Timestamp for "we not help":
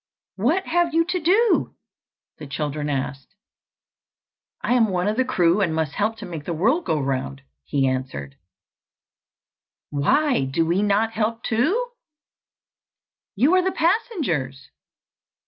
10.65-11.43